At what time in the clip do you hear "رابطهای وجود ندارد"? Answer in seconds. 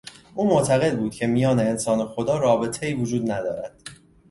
2.37-3.75